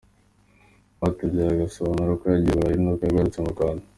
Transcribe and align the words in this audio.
Rwatubyaye 0.97 1.61
asobanura 1.69 2.13
uko 2.15 2.25
yagiye 2.31 2.53
i 2.53 2.57
Burayi 2.59 2.77
n’uko 2.81 3.01
yagarutse 3.03 3.39
mu 3.43 3.51
Rwanda. 3.55 3.83